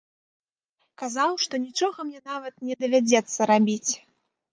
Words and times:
Казаў, 1.01 1.35
што 1.43 1.59
нічога 1.65 2.05
мне 2.07 2.21
нават 2.31 2.53
не 2.71 2.77
давядзецца 2.85 3.39
рабіць. 3.53 3.91